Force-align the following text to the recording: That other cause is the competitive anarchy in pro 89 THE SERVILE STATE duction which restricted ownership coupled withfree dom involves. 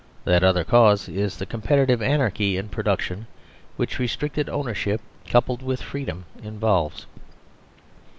That 0.25 0.43
other 0.43 0.63
cause 0.63 1.07
is 1.07 1.37
the 1.37 1.45
competitive 1.45 2.01
anarchy 2.01 2.57
in 2.57 2.69
pro 2.69 2.81
89 2.81 2.83
THE 2.97 3.03
SERVILE 3.03 3.03
STATE 3.03 3.17
duction 3.19 3.25
which 3.77 3.99
restricted 3.99 4.49
ownership 4.49 5.01
coupled 5.27 5.61
withfree 5.61 6.07
dom 6.07 6.25
involves. 6.41 7.05